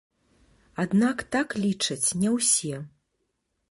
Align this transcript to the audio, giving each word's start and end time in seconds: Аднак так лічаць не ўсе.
Аднак 0.85 1.23
так 1.37 1.47
лічаць 1.67 2.13
не 2.25 2.29
ўсе. 2.41 2.75